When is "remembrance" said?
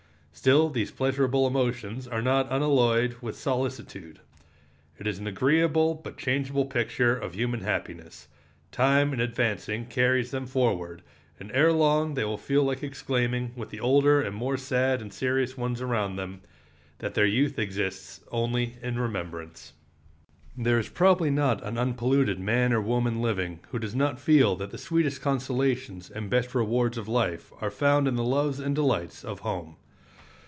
18.97-19.73